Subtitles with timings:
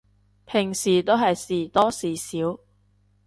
[0.47, 2.59] 平時都係時多時少